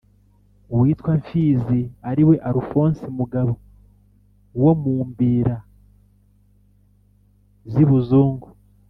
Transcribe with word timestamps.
Uwitwa 0.73 1.11
Mfizi 1.19 1.81
ari 2.09 2.23
we 2.27 2.35
AlfonsiMugabo 2.49 3.53
wo 4.61 4.71
mu 4.81 4.93
mbira 5.09 5.55
z'i 7.71 7.85
Buzungu 7.89 8.47